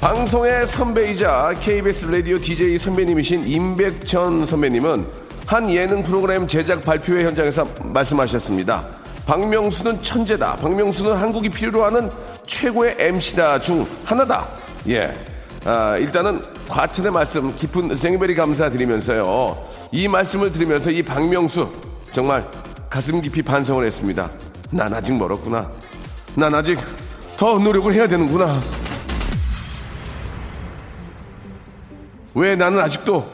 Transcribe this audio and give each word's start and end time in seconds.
방송의 0.00 0.66
선배이자 0.66 1.52
KBS 1.60 2.06
라디오 2.06 2.38
DJ 2.38 2.78
선배님이신 2.78 3.46
임백천 3.46 4.46
선배님은 4.46 5.06
한 5.44 5.70
예능 5.70 6.02
프로그램 6.02 6.48
제작 6.48 6.82
발표회 6.82 7.22
현장에서 7.24 7.68
말씀하셨습니다. 7.82 8.86
박명수는 9.26 10.02
천재다. 10.02 10.56
박명수는 10.56 11.12
한국이 11.12 11.50
필요로 11.50 11.84
하는 11.84 12.10
최고의 12.46 12.96
MC다 12.98 13.60
중 13.60 13.86
하나다. 14.06 14.48
예. 14.88 15.12
아, 15.66 15.98
일단은 15.98 16.40
과찬의 16.66 17.12
말씀 17.12 17.54
깊은 17.54 17.94
생베리 17.94 18.34
감사드리면서요. 18.34 19.54
이 19.92 20.08
말씀을 20.08 20.50
드리면서 20.50 20.90
이 20.90 21.02
박명수 21.02 21.68
정말 22.10 22.42
가슴 22.88 23.20
깊이 23.20 23.42
반성을 23.42 23.84
했습니다. 23.84 24.30
난 24.70 24.94
아직 24.94 25.12
멀었구나. 25.14 25.70
난 26.36 26.54
아직 26.54 26.78
더 27.36 27.58
노력을 27.58 27.92
해야 27.92 28.08
되는구나. 28.08 28.79
왜 32.34 32.56
나는 32.56 32.80
아직도 32.80 33.28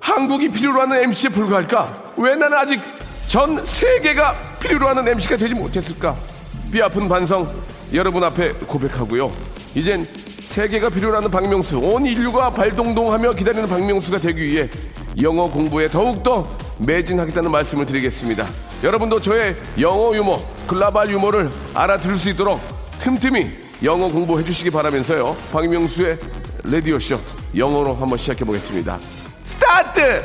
한국이 0.00 0.50
필요로 0.50 0.80
하는 0.80 1.02
MC에 1.02 1.30
불과할까? 1.30 2.12
왜 2.16 2.34
나는 2.34 2.56
아직 2.56 2.80
전 3.26 3.64
세계가 3.64 4.34
필요로 4.60 4.88
하는 4.88 5.06
MC가 5.06 5.36
되지 5.36 5.54
못했을까? 5.54 6.16
뼈 6.72 6.84
아픈 6.86 7.08
반성 7.08 7.50
여러분 7.92 8.22
앞에 8.24 8.52
고백하고요. 8.52 9.30
이젠 9.74 10.06
세계가 10.40 10.88
필요로 10.88 11.16
하는 11.16 11.30
박명수, 11.30 11.78
온 11.78 12.06
인류가 12.06 12.50
발동동하며 12.50 13.34
기다리는 13.34 13.68
박명수가 13.68 14.18
되기 14.18 14.42
위해 14.44 14.68
영어 15.20 15.50
공부에 15.50 15.88
더욱더 15.88 16.48
매진하겠다는 16.78 17.50
말씀을 17.50 17.84
드리겠습니다. 17.86 18.46
여러분도 18.82 19.20
저의 19.20 19.56
영어 19.80 20.14
유머, 20.14 20.40
글로벌 20.66 21.10
유머를 21.10 21.50
알아들을 21.74 22.16
수 22.16 22.30
있도록 22.30 22.60
틈틈이 22.98 23.46
영어 23.82 24.08
공부해 24.08 24.44
주시기 24.44 24.70
바라면서요. 24.70 25.36
박명수의 25.52 26.18
라디오쇼 26.64 27.37
영어로 27.56 27.94
한번 27.94 28.18
시작해 28.18 28.44
보겠습니다. 28.44 28.98
스타트! 29.44 30.22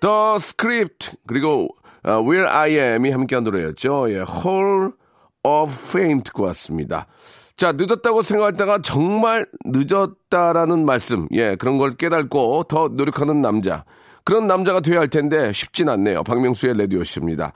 The 0.00 0.36
Script 0.36 1.16
그리고 1.26 1.68
어, 2.04 2.20
will.i.am이 2.20 3.10
함께한 3.10 3.44
노래였죠. 3.44 4.10
예, 4.10 4.16
Hall 4.16 4.92
of 5.42 5.72
Fame 5.72 6.22
듣고 6.22 6.44
왔습니다. 6.44 7.06
자, 7.56 7.72
늦었다고 7.72 8.22
생각했다가 8.22 8.82
정말 8.82 9.46
늦었다라는 9.64 10.84
말씀, 10.84 11.26
예, 11.32 11.56
그런 11.56 11.78
걸 11.78 11.96
깨닫고 11.96 12.64
더 12.64 12.88
노력하는 12.88 13.40
남자. 13.40 13.84
그런 14.26 14.48
남자가 14.48 14.80
돼야 14.80 14.98
할 14.98 15.06
텐데 15.06 15.52
쉽진 15.52 15.88
않네요. 15.88 16.24
박명수의 16.24 16.76
레디오씨입니다. 16.76 17.52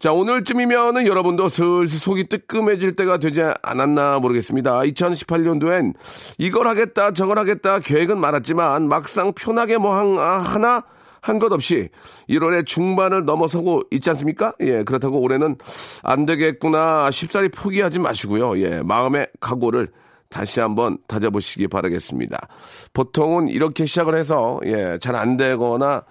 자, 0.00 0.12
오늘쯤이면은 0.12 1.06
여러분도 1.06 1.48
슬슬 1.48 1.96
속이 1.96 2.28
뜨끔해질 2.28 2.96
때가 2.96 3.18
되지 3.18 3.40
않았나 3.62 4.18
모르겠습니다. 4.18 4.80
2018년도엔 4.80 5.94
이걸 6.38 6.66
하겠다, 6.66 7.12
저걸 7.12 7.38
하겠다 7.38 7.78
계획은 7.78 8.18
많았지만 8.18 8.88
막상 8.88 9.32
편하게 9.32 9.78
뭐 9.78 9.94
한, 9.94 10.18
아, 10.18 10.38
하나 10.38 10.82
한것 11.20 11.52
없이 11.52 11.88
1월의 12.28 12.66
중반을 12.66 13.24
넘어서고 13.24 13.82
있지 13.92 14.10
않습니까? 14.10 14.54
예, 14.60 14.82
그렇다고 14.82 15.20
올해는 15.20 15.56
안 16.02 16.26
되겠구나 16.26 17.12
쉽사리 17.12 17.48
포기하지 17.50 18.00
마시고요. 18.00 18.58
예, 18.58 18.82
마음의 18.82 19.28
각오를 19.38 19.88
다시 20.28 20.60
한번 20.60 20.98
다져보시기 21.08 21.68
바라겠습니다. 21.68 22.48
보통은 22.92 23.48
이렇게 23.48 23.86
시작을 23.86 24.14
해서 24.14 24.60
예, 24.66 24.98
잘 25.00 25.16
안 25.16 25.36
되거나 25.36 26.02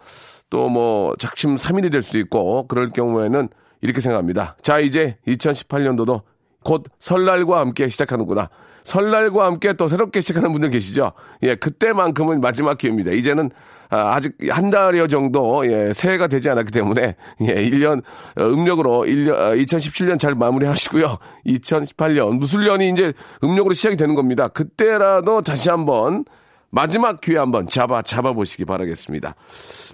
또 0.49 0.69
뭐 0.69 1.13
작심 1.19 1.57
삼일이 1.57 1.89
될 1.89 2.01
수도 2.01 2.17
있고 2.19 2.67
그럴 2.67 2.89
경우에는 2.91 3.49
이렇게 3.81 4.01
생각합니다. 4.01 4.55
자, 4.63 4.79
이제 4.79 5.17
2018년도도 5.27 6.21
곧 6.63 6.85
설날과 6.99 7.59
함께 7.59 7.89
시작하는구나. 7.89 8.49
설날과 8.83 9.45
함께 9.45 9.73
또 9.73 9.87
새롭게 9.89 10.21
시작하는 10.21 10.51
분들 10.53 10.69
계시죠? 10.69 11.11
예, 11.43 11.55
그때만큼은 11.55 12.39
마지막 12.41 12.77
기회입니다. 12.77 13.11
이제는 13.11 13.51
아, 13.89 14.15
아직 14.15 14.33
한 14.49 14.69
달여 14.69 15.07
정도 15.07 15.65
예, 15.65 15.93
새해가 15.93 16.27
되지 16.27 16.49
않았기 16.49 16.71
때문에 16.71 17.15
예, 17.41 17.55
1년 17.69 18.01
어, 18.37 18.43
음력으로 18.43 19.05
1년 19.05 19.63
2017년 19.63 20.19
잘 20.19 20.35
마무리하시고요. 20.35 21.17
2018년 21.47 22.37
무술년이 22.37 22.89
이제 22.89 23.13
음력으로 23.43 23.73
시작이 23.73 23.95
되는 23.95 24.15
겁니다. 24.15 24.47
그때라도 24.49 25.41
다시 25.41 25.69
한번 25.69 26.25
마지막 26.69 27.21
기회 27.21 27.37
한번 27.37 27.67
잡아 27.67 28.01
잡아 28.01 28.33
보시기 28.33 28.65
바라겠습니다. 28.65 29.35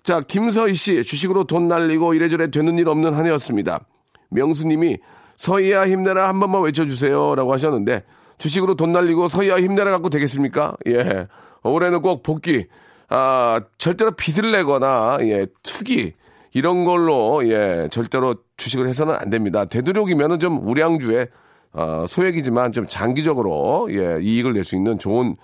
자, 0.01 0.21
김서희 0.21 0.73
씨 0.73 1.03
주식으로 1.03 1.43
돈 1.43 1.67
날리고 1.67 2.13
이래저래 2.15 2.49
되는 2.49 2.77
일 2.79 2.89
없는 2.89 3.13
한 3.13 3.25
해였습니다. 3.27 3.85
명수님이 4.29 4.97
서희야 5.37 5.87
힘내라 5.87 6.27
한 6.27 6.39
번만 6.39 6.63
외쳐주세요라고 6.63 7.53
하셨는데 7.53 8.03
주식으로 8.39 8.75
돈 8.75 8.91
날리고 8.91 9.27
서희야 9.27 9.59
힘내라 9.59 9.91
갖고 9.91 10.09
되겠습니까? 10.09 10.75
예, 10.87 11.27
올해는 11.63 12.01
꼭 12.01 12.23
복귀. 12.23 12.65
아, 13.09 13.61
절대로 13.77 14.11
빚을 14.11 14.51
내거나, 14.51 15.17
예, 15.21 15.45
투기, 15.63 16.13
이런 16.53 16.85
걸로, 16.85 17.41
예, 17.47 17.87
절대로 17.91 18.35
주식을 18.57 18.87
해서는 18.87 19.15
안 19.15 19.29
됩니다. 19.29 19.65
되도록이면은 19.65 20.39
좀 20.39 20.67
우량주에, 20.67 21.27
어, 21.73 22.05
소액이지만 22.07 22.71
좀 22.71 22.85
장기적으로, 22.87 23.87
예, 23.91 24.19
이익을 24.21 24.53
낼 24.53 24.63
수 24.63 24.75
있는 24.75 24.99
좋은 24.99 25.35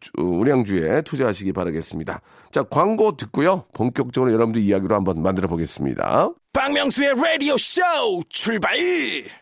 주- 0.00 0.10
우량주에 0.18 1.02
투자하시기 1.02 1.52
바라겠습니다. 1.52 2.20
자, 2.50 2.62
광고 2.64 3.16
듣고요. 3.16 3.64
본격적으로 3.74 4.32
여러분들 4.32 4.60
이야기로 4.60 4.94
한번 4.94 5.22
만들어 5.22 5.48
보겠습니다. 5.48 6.30
박명수의 6.52 7.10
Radio 7.12 7.54
Show 7.54 8.20
출발. 8.28 8.76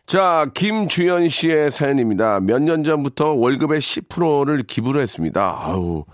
자, 0.07 0.47
김주현 0.55 1.29
씨의 1.29 1.71
사연입니다. 1.71 2.41
몇 2.41 2.61
년 2.63 2.85
전부터 2.85 3.33
월급의 3.33 3.81
10%를 3.81 4.63
기부를 4.65 5.01
했습니다. 5.03 5.57
아우, 5.61 6.05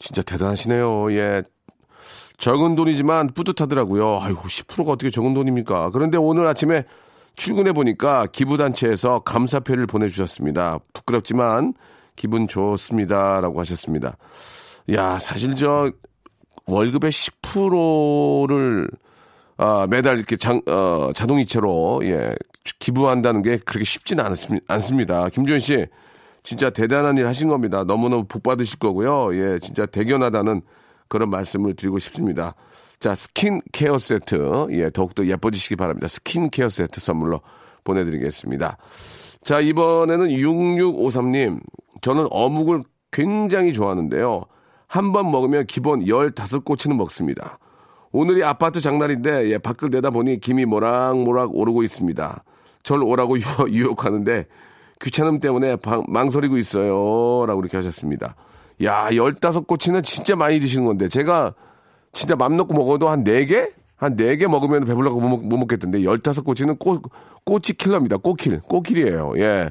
진짜 0.00 0.22
대단하시네요. 0.22 1.12
예. 1.12 1.42
적은 2.38 2.74
돈이지만 2.74 3.28
뿌듯하더라고요. 3.34 4.18
아이고, 4.20 4.42
10%가 4.42 4.92
어떻게 4.92 5.10
적은 5.10 5.34
돈입니까? 5.34 5.90
그런데 5.90 6.16
오늘 6.16 6.46
아침에 6.46 6.84
출근해 7.36 7.72
보니까 7.72 8.26
기부단체에서 8.26 9.20
감사패를 9.20 9.86
보내주셨습니다. 9.86 10.78
부끄럽지만 10.92 11.74
기분 12.16 12.48
좋습니다. 12.48 13.40
라고 13.40 13.60
하셨습니다. 13.60 14.16
야, 14.92 15.18
사실 15.18 15.54
저 15.54 15.92
월급의 16.66 17.10
10%를 17.10 18.90
아, 19.62 19.86
매달 19.90 20.16
이렇게 20.16 20.36
장, 20.36 20.62
어, 20.66 21.12
자동이체로, 21.14 22.00
예, 22.04 22.34
기부한다는 22.78 23.42
게 23.42 23.58
그렇게 23.58 23.84
쉽지는 23.84 24.24
않습니다. 24.24 24.64
않습니다. 24.68 25.28
김주현 25.28 25.60
씨, 25.60 25.86
진짜 26.42 26.70
대단한 26.70 27.18
일 27.18 27.26
하신 27.26 27.48
겁니다. 27.48 27.84
너무너무 27.84 28.24
복 28.24 28.42
받으실 28.42 28.78
거고요. 28.78 29.34
예, 29.36 29.58
진짜 29.58 29.86
대견하다는 29.86 30.62
그런 31.08 31.30
말씀을 31.30 31.74
드리고 31.74 31.98
싶습니다. 31.98 32.54
자, 32.98 33.14
스킨 33.14 33.60
케어 33.72 33.98
세트, 33.98 34.68
예, 34.72 34.90
더욱더 34.90 35.26
예뻐지시기 35.26 35.76
바랍니다. 35.76 36.08
스킨 36.08 36.50
케어 36.50 36.68
세트 36.68 37.00
선물로 37.00 37.40
보내드리겠습니다. 37.84 38.76
자, 39.42 39.60
이번에는 39.60 40.28
6653님, 40.28 41.60
저는 42.02 42.26
어묵을 42.30 42.82
굉장히 43.10 43.72
좋아하는데요. 43.72 44.44
한 44.86 45.12
번 45.12 45.30
먹으면 45.30 45.66
기본 45.66 46.04
15꼬치는 46.04 46.96
먹습니다. 46.96 47.58
오늘이 48.12 48.42
아파트 48.42 48.80
장날인데 48.80 49.50
예, 49.50 49.58
밖을 49.58 49.90
내다보니 49.90 50.40
김이 50.40 50.64
모락모락 50.64 51.54
오르고 51.54 51.84
있습니다. 51.84 52.44
절 52.82 53.02
오라고 53.02 53.38
유혹, 53.40 53.70
유혹하는데 53.70 54.46
귀찮음 55.00 55.40
때문에 55.40 55.76
방- 55.76 56.04
망설이고 56.08 56.56
있어요. 56.58 57.46
라고 57.46 57.60
이렇게 57.60 57.76
하셨습니다. 57.76 58.34
야, 58.84 59.08
15꼬치는 59.10 60.02
진짜 60.04 60.36
많이 60.36 60.60
드시는 60.60 60.84
건데 60.86 61.08
제가 61.08 61.54
진짜 62.12 62.36
맘 62.36 62.56
놓고 62.56 62.74
먹어도 62.74 63.08
한 63.08 63.24
4개? 63.24 63.70
한 63.96 64.16
4개 64.16 64.46
먹으면 64.46 64.84
배불러고 64.84 65.20
못, 65.20 65.28
먹- 65.28 65.44
못 65.46 65.56
먹겠던데 65.58 66.00
15꼬치는 66.00 66.78
꼬, 66.78 67.00
꼬치 67.44 67.74
킬러입니다. 67.74 68.16
꼬킬. 68.18 68.60
꼬킬이에요. 68.60 69.32
예. 69.36 69.70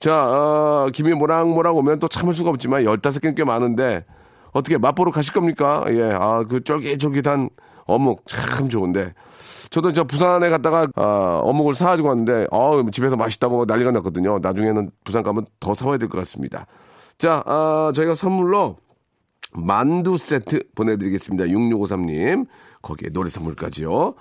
자, 0.00 0.26
어, 0.28 0.90
김이 0.92 1.12
모락모락 1.14 1.76
오면 1.76 2.00
또 2.00 2.08
참을 2.08 2.34
수가 2.34 2.50
없지만 2.50 2.82
15개는 2.84 3.36
꽤 3.36 3.44
많은데 3.44 4.04
어떻게 4.52 4.76
맛보러 4.78 5.12
가실 5.12 5.32
겁니까? 5.32 5.84
예. 5.88 6.02
아, 6.12 6.44
그 6.48 6.62
쫄깃쫄깃한 6.64 7.50
어묵 7.86 8.24
참 8.26 8.68
좋은데. 8.68 9.14
저도 9.70 9.92
저 9.92 10.04
부산에 10.04 10.50
갔다가 10.50 10.86
아, 10.96 11.40
어묵을 11.44 11.74
사가지고 11.74 12.08
왔는데 12.08 12.46
어 12.50 12.82
집에서 12.90 13.16
맛있다고 13.16 13.64
난리가 13.64 13.90
났거든요. 13.92 14.38
나중에는 14.40 14.90
부산 15.04 15.22
가면 15.22 15.46
더 15.60 15.74
사와야 15.74 15.98
될 15.98 16.08
것 16.08 16.18
같습니다. 16.18 16.66
자, 17.18 17.42
아, 17.46 17.92
저희가 17.94 18.14
선물로 18.14 18.76
만두 19.54 20.16
세트 20.18 20.62
보내드리겠습니다. 20.74 21.44
6653님. 21.44 22.46
거기에 22.82 23.10
노래 23.10 23.30
선물까지요. 23.30 24.14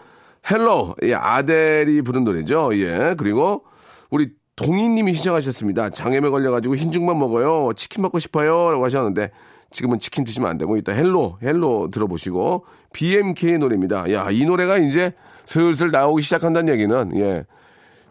Hello, 0.49 0.95
예, 1.03 1.13
아델이 1.13 2.01
부른 2.01 2.23
노래죠. 2.23 2.71
예, 2.73 3.15
그리고 3.17 3.63
우리 4.09 4.31
동희님이 4.55 5.13
신청하셨습니다. 5.13 5.89
장염에 5.91 6.29
걸려가지고 6.29 6.75
흰죽만 6.75 7.17
먹어요. 7.17 7.73
치킨 7.75 8.01
먹고 8.03 8.19
싶어요. 8.19 8.69
라고 8.71 8.83
하셨는데 8.85 9.31
지금은 9.71 9.99
치킨 9.99 10.23
드시면 10.23 10.49
안 10.49 10.57
되고 10.57 10.77
이따 10.77 10.91
Hello, 10.91 11.39
Hello 11.41 11.89
들어보시고 11.91 12.65
BMK의 12.93 13.57
노래입니다. 13.59 14.11
야, 14.13 14.29
이 14.29 14.45
노래가 14.45 14.77
이제 14.77 15.13
슬슬 15.45 15.91
나오기 15.91 16.21
시작한다는 16.21 16.73
얘기는, 16.73 17.17
예. 17.17 17.45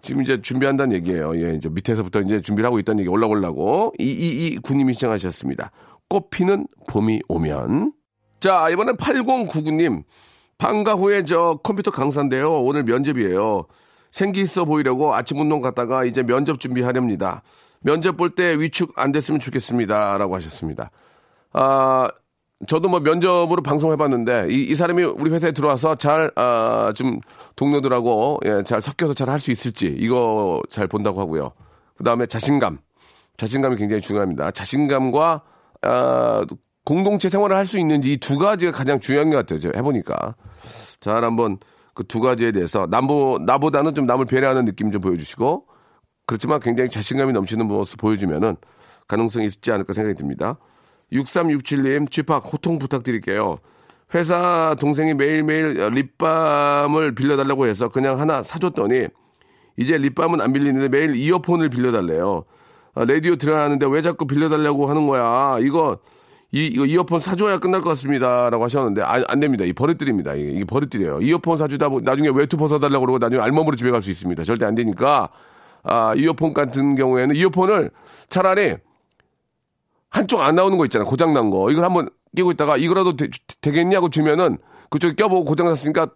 지금 0.02 0.22
이제 0.22 0.40
준비한다는 0.40 0.96
얘기예요. 0.96 1.36
예, 1.36 1.54
이제 1.54 1.68
밑에서부터 1.68 2.22
이제 2.22 2.40
준비를 2.40 2.66
하고 2.66 2.78
있다는 2.78 3.00
얘기 3.00 3.08
올라오려고. 3.08 3.92
이이이 3.98 4.56
군님이 4.58 4.94
시청하셨습니다. 4.94 5.70
꽃피는 6.08 6.66
봄이 6.88 7.20
오면. 7.28 7.92
자, 8.40 8.68
이번엔 8.70 8.96
8099님. 8.96 10.04
방과 10.56 10.94
후에 10.94 11.22
저 11.24 11.58
컴퓨터 11.62 11.90
강사인데요. 11.90 12.62
오늘 12.62 12.84
면접이에요. 12.84 13.66
생기 14.10 14.40
있어 14.40 14.64
보이려고 14.64 15.14
아침 15.14 15.38
운동 15.40 15.60
갔다가 15.60 16.04
이제 16.04 16.22
면접 16.22 16.58
준비하렵니다. 16.60 17.42
면접 17.80 18.16
볼 18.16 18.34
때 18.34 18.58
위축 18.58 18.92
안 18.96 19.12
됐으면 19.12 19.40
좋겠습니다. 19.40 20.16
라고 20.18 20.34
하셨습니다. 20.36 20.90
아, 21.52 22.08
저도 22.68 22.88
뭐 22.88 23.00
면접으로 23.00 23.62
방송해봤는데 23.62 24.48
이, 24.50 24.64
이 24.64 24.74
사람이 24.74 25.02
우리 25.02 25.30
회사에 25.30 25.52
들어와서 25.52 25.94
잘, 25.94 26.30
아, 26.36 26.92
좀 26.94 27.20
동료들하고 27.56 28.40
예, 28.44 28.62
잘 28.64 28.80
섞여서 28.82 29.14
잘 29.14 29.28
할 29.30 29.40
수 29.40 29.50
있을지 29.50 29.86
이거 29.98 30.60
잘 30.68 30.86
본다고 30.86 31.20
하고요. 31.20 31.52
그 31.96 32.04
다음에 32.04 32.26
자신감. 32.26 32.78
자신감이 33.38 33.76
굉장히 33.76 34.02
중요합니다. 34.02 34.50
자신감과, 34.50 35.42
아, 35.82 36.42
공동체 36.84 37.28
생활을 37.28 37.56
할 37.56 37.66
수 37.66 37.78
있는지 37.78 38.12
이 38.12 38.16
두 38.18 38.38
가지가 38.38 38.72
가장 38.72 39.00
중요한 39.00 39.30
것 39.30 39.36
같아요. 39.36 39.58
제가 39.60 39.78
해보니까. 39.78 40.34
잘 41.00 41.24
한번 41.24 41.58
그 41.94 42.04
두 42.04 42.20
가지에 42.20 42.52
대해서 42.52 42.86
남보, 42.90 43.40
나보다는 43.46 43.94
좀 43.94 44.06
남을 44.06 44.26
배려하는 44.26 44.64
느낌 44.66 44.90
좀 44.90 45.00
보여주시고 45.00 45.66
그렇지만 46.26 46.60
굉장히 46.60 46.88
자신감이 46.90 47.32
넘치는 47.32 47.66
모습 47.66 47.98
보여주면은 48.00 48.56
가능성이 49.08 49.46
있지 49.46 49.72
않을까 49.72 49.92
생각이 49.92 50.14
듭니다. 50.16 50.56
6367님, 51.12 52.10
쥐팍 52.10 52.52
호통 52.52 52.78
부탁드릴게요. 52.78 53.58
회사 54.14 54.74
동생이 54.80 55.14
매일매일 55.14 55.74
립밤을 55.92 57.14
빌려달라고 57.14 57.66
해서 57.66 57.88
그냥 57.88 58.18
하나 58.20 58.42
사줬더니 58.42 59.06
이제 59.76 59.96
립밤은 59.98 60.40
안 60.40 60.52
빌리는데 60.52 60.88
매일 60.88 61.14
이어폰을 61.14 61.68
빌려달래요. 61.68 62.44
아, 62.94 63.04
라디오 63.04 63.36
들어가는데 63.36 63.86
왜 63.86 64.02
자꾸 64.02 64.26
빌려달라고 64.26 64.88
하는 64.88 65.06
거야? 65.06 65.58
이거 65.60 65.98
이, 66.52 66.66
이거 66.66 66.84
이어폰 66.84 67.20
사줘야 67.20 67.58
끝날 67.58 67.80
것 67.80 67.90
같습니다. 67.90 68.50
라고 68.50 68.64
하셨는데, 68.64 69.02
아, 69.02 69.22
안 69.28 69.38
됩니다. 69.38 69.64
이 69.64 69.72
버릇들입니다. 69.72 70.34
이게, 70.34 70.50
이게 70.50 70.64
버릇들이에요. 70.64 71.20
이어폰 71.20 71.58
사주다 71.58 71.88
보 71.88 72.00
나중에 72.00 72.28
외투 72.34 72.56
벗어달라고 72.56 73.06
그러고 73.06 73.18
나중에 73.18 73.40
알몸으로 73.40 73.76
집에 73.76 73.92
갈 73.92 74.02
수 74.02 74.10
있습니다. 74.10 74.42
절대 74.42 74.66
안 74.66 74.74
되니까, 74.74 75.28
아, 75.84 76.12
이어폰 76.16 76.52
같은 76.52 76.96
경우에는 76.96 77.36
이어폰을 77.36 77.92
차라리 78.28 78.74
한쪽 80.20 80.40
안 80.40 80.54
나오는 80.54 80.76
거 80.78 80.84
있잖아. 80.84 81.04
고장난 81.04 81.50
거. 81.50 81.70
이걸 81.70 81.84
한번 81.84 82.08
끼고 82.36 82.52
있다가 82.52 82.76
이거라도 82.76 83.16
되, 83.16 83.28
겠냐고 83.60 84.08
주면은 84.08 84.58
그쪽에 84.90 85.14
껴보고 85.14 85.44
고장났으니까 85.44 86.08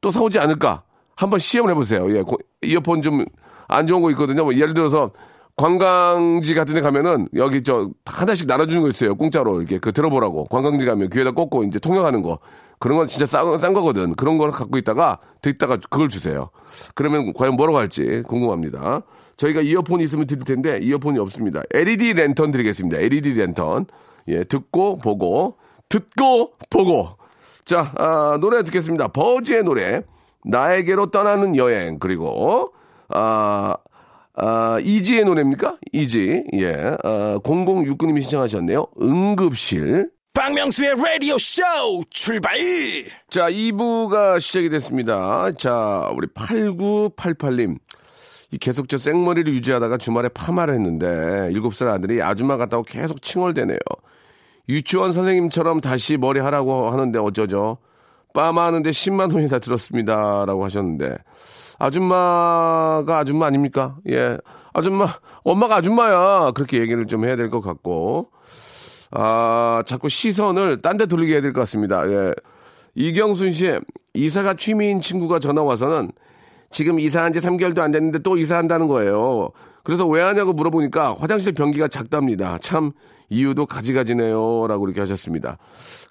또 0.00 0.10
사오지 0.10 0.38
않을까. 0.38 0.82
한번 1.16 1.38
시험을 1.38 1.70
해보세요. 1.72 2.14
예, 2.16 2.22
고, 2.22 2.38
이어폰 2.62 3.02
좀 3.02 3.24
안 3.72 3.86
좋은 3.86 4.02
거 4.02 4.10
있거든요. 4.10 4.44
뭐 4.44 4.54
예를 4.54 4.74
들어서 4.74 5.10
관광지 5.56 6.54
같은 6.54 6.74
데 6.74 6.80
가면은 6.80 7.28
여기 7.34 7.62
저 7.62 7.90
하나씩 8.04 8.46
나눠주는 8.46 8.82
거 8.82 8.88
있어요. 8.88 9.14
공짜로 9.14 9.60
이렇게 9.60 9.78
그 9.78 9.92
들어보라고. 9.92 10.46
관광지 10.46 10.84
가면 10.84 11.10
귀에다 11.10 11.32
꽂고 11.32 11.64
이제 11.64 11.78
통역하는 11.78 12.22
거. 12.22 12.38
그런 12.78 12.98
건 12.98 13.06
진짜 13.06 13.26
싼, 13.26 13.58
싼 13.58 13.72
거거든. 13.72 14.14
그런 14.14 14.38
걸 14.38 14.50
갖고 14.50 14.76
있다가 14.78 15.18
듣다가 15.40 15.76
그걸 15.76 16.08
주세요. 16.08 16.50
그러면 16.94 17.32
과연 17.32 17.54
뭐라고 17.54 17.78
할지 17.78 18.22
궁금합니다. 18.26 19.02
저희가 19.36 19.60
이어폰이 19.60 20.04
있으면 20.04 20.26
드릴 20.26 20.44
텐데 20.44 20.78
이어폰이 20.82 21.18
없습니다. 21.18 21.62
LED 21.72 22.14
랜턴 22.14 22.50
드리겠습니다. 22.50 22.98
LED 22.98 23.34
랜턴. 23.34 23.86
예, 24.28 24.44
듣고 24.44 24.98
보고 24.98 25.56
듣고 25.88 26.52
보고. 26.70 27.16
자, 27.64 27.92
아, 27.96 28.38
노래 28.40 28.62
듣겠습니다. 28.64 29.08
버즈의 29.08 29.64
노래. 29.64 30.02
나에게로 30.44 31.10
떠나는 31.10 31.56
여행 31.56 31.98
그리고 31.98 32.72
아 33.08 33.76
아, 34.34 34.78
이지의 34.80 35.24
노래입니까? 35.24 35.76
이지. 35.92 36.44
예. 36.54 36.74
아, 37.04 37.38
0069님이 37.42 38.22
신청하셨네요. 38.22 38.86
응급실. 39.00 40.10
박명수의 40.34 40.94
라디오 40.96 41.36
쇼 41.36 41.62
출발! 42.08 42.56
자, 43.28 43.50
2부가 43.50 44.40
시작이 44.40 44.70
됐습니다. 44.70 45.52
자, 45.58 46.10
우리 46.16 46.26
8988님. 46.28 47.76
이 48.52 48.58
계속 48.58 48.88
저 48.88 48.98
생머리를 48.98 49.52
유지하다가 49.54 49.96
주말에 49.98 50.28
파마를 50.28 50.74
했는데 50.74 51.06
7살 51.52 51.88
아들이 51.88 52.22
아줌마 52.22 52.56
같다고 52.58 52.82
계속 52.82 53.22
칭얼대네요. 53.22 53.78
유치원 54.68 55.12
선생님처럼 55.12 55.80
다시 55.80 56.16
머리 56.18 56.38
하라고 56.38 56.90
하는데 56.90 57.18
어쩌죠? 57.18 57.78
빠마 58.34 58.66
하는데 58.66 58.88
10만 58.88 59.34
원이 59.34 59.48
다 59.48 59.58
들었습니다. 59.58 60.44
라고 60.46 60.64
하셨는데 60.64 61.16
아줌마가 61.78 63.18
아줌마 63.18 63.46
아닙니까? 63.46 63.96
예. 64.08 64.38
아줌마, 64.74 65.08
엄마가 65.42 65.76
아줌마야. 65.76 66.52
그렇게 66.52 66.78
얘기를 66.80 67.06
좀 67.06 67.24
해야 67.24 67.36
될 67.36 67.50
것 67.50 67.60
같고. 67.60 68.30
아, 69.10 69.82
자꾸 69.86 70.08
시선을 70.08 70.80
딴 70.80 70.96
데 70.96 71.06
돌리게 71.06 71.32
해야 71.34 71.40
될 71.42 71.52
것 71.52 71.60
같습니다. 71.60 72.08
예. 72.08 72.32
이경순 72.94 73.52
씨, 73.52 73.78
이사가 74.14 74.54
취미인 74.54 75.00
친구가 75.00 75.38
전화 75.40 75.62
와서는 75.62 76.12
지금 76.72 76.98
이사한 76.98 77.32
지 77.32 77.38
3개월도 77.40 77.78
안 77.78 77.92
됐는데 77.92 78.20
또 78.20 78.36
이사한다는 78.36 78.88
거예요. 78.88 79.50
그래서 79.84 80.06
왜 80.06 80.22
하냐고 80.22 80.52
물어보니까 80.52 81.14
화장실 81.18 81.52
변기가 81.52 81.88
작답니다. 81.88 82.58
참 82.60 82.92
이유도 83.28 83.66
가지가지네요. 83.66 84.66
라고 84.68 84.86
이렇게 84.86 85.00
하셨습니다. 85.00 85.58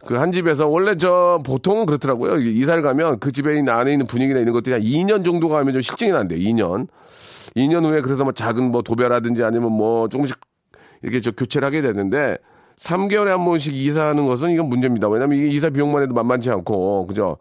그 0.06 0.16
한 0.18 0.32
집에서 0.32 0.68
원래 0.68 0.98
저 0.98 1.42
보통은 1.46 1.86
그렇더라고요. 1.86 2.38
이사를 2.40 2.82
가면 2.82 3.20
그 3.20 3.32
집에 3.32 3.58
있는 3.58 3.74
안에 3.74 3.92
있는 3.92 4.08
분위기나 4.08 4.40
이런 4.40 4.54
것들이 4.54 4.74
한 4.74 4.82
2년 4.82 5.24
정도 5.26 5.50
가면 5.50 5.74
좀 5.74 5.82
실증이 5.82 6.12
난대요. 6.12 6.40
2년. 6.40 6.88
2년 7.56 7.86
후에 7.86 8.02
그래서 8.02 8.24
뭐 8.24 8.34
작은 8.34 8.72
뭐 8.72 8.82
도배라든지 8.82 9.44
아니면 9.44 9.72
뭐 9.72 10.08
조금씩 10.10 10.38
이렇게 11.02 11.22
저 11.22 11.32
교체를 11.32 11.66
하게 11.66 11.82
되는데 11.82 12.38
3개월에 12.78 13.28
한 13.28 13.46
번씩 13.46 13.76
이사하는 13.76 14.26
것은 14.26 14.52
이건 14.52 14.68
문제입니다. 14.68 15.08
왜냐면 15.08 15.38
이게 15.38 15.48
이사 15.50 15.70
비용만 15.70 16.04
해도 16.04 16.14
만만치 16.14 16.50
않고, 16.50 17.08
그죠? 17.08 17.38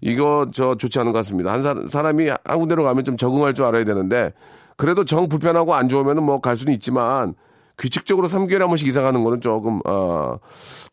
이거 0.00 0.46
저 0.52 0.74
좋지 0.74 0.98
않은 1.00 1.12
것 1.12 1.18
같습니다. 1.18 1.52
한 1.52 1.88
사람이 1.88 2.28
한 2.28 2.58
군데로 2.58 2.84
가면 2.84 3.04
좀 3.04 3.16
적응할 3.16 3.54
줄 3.54 3.64
알아야 3.64 3.84
되는데, 3.84 4.32
그래도 4.76 5.04
정 5.04 5.28
불편하고 5.28 5.74
안 5.74 5.88
좋으면은 5.88 6.22
뭐 6.22 6.40
갈 6.40 6.56
수는 6.56 6.72
있지만, 6.74 7.34
규칙적으로 7.78 8.28
3개월에 8.28 8.60
한 8.60 8.68
번씩 8.68 8.88
이사 8.88 9.02
가는 9.02 9.22
거는 9.22 9.40
조금, 9.40 9.80
어, 9.86 10.38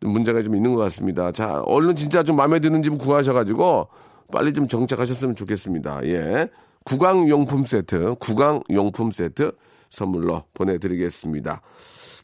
문제가 0.02 0.42
좀 0.44 0.56
있는 0.56 0.74
것 0.74 0.82
같습니다. 0.82 1.32
자, 1.32 1.62
얼른 1.66 1.96
진짜 1.96 2.24
좀 2.24 2.36
마음에 2.36 2.60
드는 2.60 2.82
집 2.84 2.98
구하셔가지고, 2.98 3.88
빨리 4.32 4.54
좀 4.54 4.68
정착하셨으면 4.68 5.36
좋겠습니다. 5.36 6.02
예. 6.06 6.50
구강용품 6.86 7.64
세트, 7.64 8.16
구강용품 8.20 9.12
세트 9.12 9.52
선물로 9.90 10.44
보내드리겠습니다. 10.54 11.62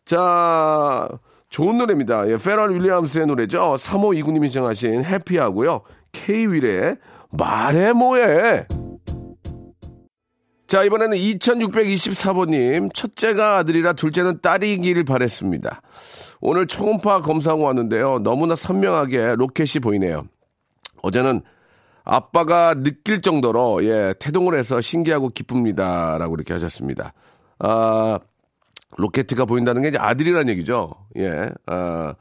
자, 0.06 1.08
좋은 1.50 1.78
노래입니다. 1.78 2.30
예, 2.30 2.38
페럴 2.38 2.74
윌리엄스의 2.76 3.26
노래죠. 3.26 3.76
3529님이 3.76 4.48
신청하신 4.48 5.04
해피하고요. 5.04 5.82
K-윌의 6.12 6.98
말해 7.32 7.94
뭐해. 7.94 8.68
자, 10.68 10.84
이번에는 10.84 11.18
2624번님. 11.18 12.94
첫째가 12.94 13.58
아들이라 13.58 13.94
둘째는 13.94 14.40
딸이기를 14.42 15.04
바랬습니다. 15.04 15.82
오늘 16.42 16.68
초음파 16.68 17.22
검사하고 17.22 17.64
왔는데요. 17.64 18.20
너무나 18.20 18.54
선명하게 18.54 19.36
로켓이 19.36 19.82
보이네요. 19.82 20.26
어제는 21.02 21.42
아빠가 22.04 22.76
느낄 22.76 23.22
정도로, 23.22 23.84
예, 23.86 24.14
태동을 24.20 24.58
해서 24.58 24.82
신기하고 24.82 25.30
기쁩니다. 25.30 26.18
라고 26.20 26.36
이렇게 26.36 26.54
하셨습니다. 26.54 27.14
아, 27.58 28.20
로켓가 28.98 29.46
보인다는 29.46 29.82
게 29.82 29.90
이제 29.90 29.98
아들이라는 29.98 30.50
얘기죠. 30.50 30.92
예, 31.18 31.50
아, 31.66 32.14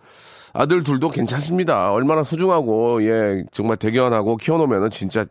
아들 0.52 0.82
둘도 0.82 1.08
괜찮습니다. 1.08 1.92
얼마나 1.92 2.22
소중하고, 2.22 3.02
예, 3.04 3.44
정말 3.52 3.76
대견하고 3.76 4.36
키워놓으면은 4.36 4.90
진짜, 4.90 5.24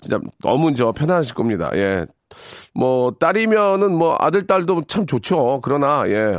진짜 0.00 0.20
너무 0.42 0.74
저 0.74 0.92
편안하실 0.92 1.34
겁니다. 1.34 1.70
예, 1.74 2.06
뭐 2.74 3.12
딸이면은 3.18 3.94
뭐 3.94 4.16
아들 4.18 4.46
딸도 4.46 4.84
참 4.88 5.06
좋죠. 5.06 5.60
그러나 5.62 6.04
예 6.06 6.36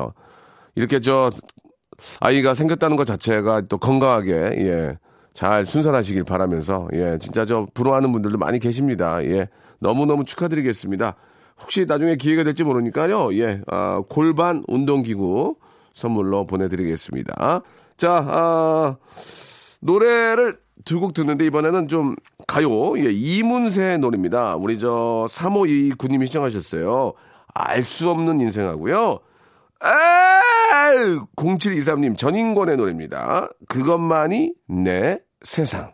이렇게 0.76 1.00
저 1.00 1.32
아이가 2.20 2.54
생겼다는 2.54 2.98
것 2.98 3.06
자체가 3.06 3.62
또 3.70 3.78
건강하게 3.78 4.34
예 4.34 4.98
잘 5.34 5.66
순산하시길 5.66 6.24
바라면서, 6.24 6.88
예, 6.94 7.18
진짜 7.20 7.46
저 7.46 7.66
부러워하는 7.74 8.12
분들도 8.12 8.38
많이 8.38 8.60
계십니다. 8.60 9.24
예, 9.24 9.48
너무너무 9.80 10.24
축하드리겠습니다. 10.26 11.16
혹시 11.62 11.86
나중에 11.86 12.16
기회가 12.16 12.44
될지 12.44 12.64
모르니까요, 12.64 13.34
예, 13.38 13.62
아, 13.68 14.02
골반 14.10 14.64
운동기구 14.68 15.56
선물로 15.94 16.46
보내드리겠습니다. 16.48 17.62
자, 17.98 18.26
아, 18.28 18.98
노래를 19.82 20.58
두 20.86 21.00
곡 21.00 21.14
듣는데 21.14 21.46
이번에는 21.46 21.88
좀 21.88 22.16
가요. 22.48 22.98
예, 22.98 23.12
이문세의 23.12 24.00
노래입니다. 24.00 24.56
우리 24.56 24.80
저 24.80 25.28
3529님이 25.30 26.26
시청하셨어요. 26.26 27.14
알 27.54 27.84
수 27.84 28.10
없는 28.10 28.42
인생하고요. 28.42 29.20
아 29.82 30.42
0723님 31.36 32.18
전인권의 32.18 32.78
노래입니다. 32.78 33.50
그것만이 33.68 34.54
내 34.68 35.20
세상. 35.44 35.94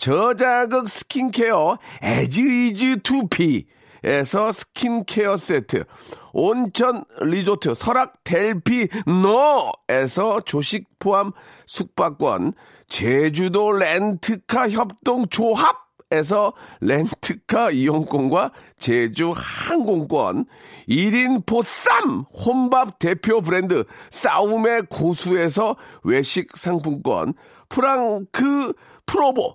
저자극 0.00 0.88
스킨케어 0.88 1.76
에즈이즈 2.00 3.02
투피에서 3.02 4.50
스킨케어 4.50 5.36
세트, 5.36 5.84
온천 6.32 7.04
리조트 7.20 7.74
설악 7.74 8.24
델피 8.24 8.88
노에서 9.04 10.40
조식 10.40 10.88
포함 10.98 11.32
숙박권, 11.66 12.54
제주도 12.88 13.72
렌트카 13.72 14.70
협동 14.70 15.28
조합 15.28 15.90
에서 16.12 16.54
렌트카 16.80 17.70
이용권과 17.70 18.50
제주 18.80 19.32
항공권, 19.36 20.46
1인 20.88 21.46
보쌈 21.46 22.24
혼밥 22.32 22.98
대표 22.98 23.40
브랜드 23.40 23.84
싸움의 24.10 24.86
고수에서 24.88 25.76
외식 26.02 26.56
상품권, 26.56 27.34
프랑크 27.68 28.72
프로보 29.06 29.54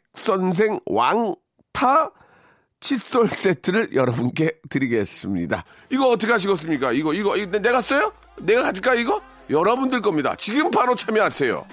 선생 0.13 0.79
왕타 0.85 2.11
칫솔 2.79 3.27
세트를 3.29 3.93
여러분께 3.93 4.53
드리겠습니다. 4.69 5.63
이거 5.91 6.09
어떻게 6.09 6.31
하시겠습니까? 6.31 6.91
이거, 6.91 7.13
이거, 7.13 7.37
이거 7.37 7.59
내가 7.59 7.79
써요? 7.81 8.11
내가 8.41 8.63
가질까, 8.63 8.95
이거? 8.95 9.21
여러분들 9.49 10.01
겁니다. 10.01 10.35
지금 10.35 10.71
바로 10.71 10.95
참여하세요. 10.95 11.65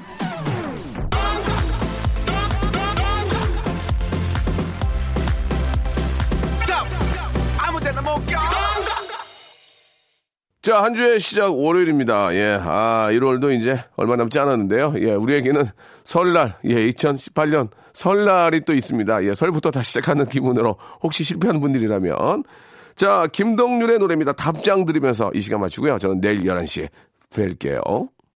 자, 10.61 10.83
한 10.83 10.95
주의 10.95 11.19
시작 11.19 11.57
월요일입니다. 11.57 12.35
예, 12.35 12.59
아, 12.61 13.09
1월도 13.13 13.57
이제 13.59 13.83
얼마 13.97 14.17
남지 14.17 14.39
않았는데요. 14.39 14.95
예, 14.99 15.15
우리에게는 15.15 15.65
설날, 16.05 16.59
예, 16.65 16.75
2018년 16.91 17.71
설날이 17.99 18.61
또 18.61 18.75
있습니다. 18.75 19.25
예, 19.25 19.35
설부터 19.35 19.73
다시 19.73 19.89
시작하는 19.89 20.25
기분으로 20.27 20.77
혹시 21.03 21.25
실패한 21.25 21.61
분들이라면. 21.61 22.45
자, 22.95 23.27
김동률의 23.33 23.99
노래입니다. 23.99 24.35
답장 24.35 24.85
들으면서 24.85 25.33
이 25.35 25.41
시간 25.41 25.61
마치고요. 25.61 25.99
저는 25.99 26.21
내일 26.21 26.45
11시에 26.45 26.91
뵐게요. 27.31 28.09